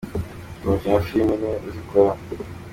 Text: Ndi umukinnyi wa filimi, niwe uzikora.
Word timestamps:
Ndi 0.57 0.65
umukinnyi 0.67 0.93
wa 0.95 1.01
filimi, 1.07 1.35
niwe 1.37 1.57
uzikora. 1.67 2.11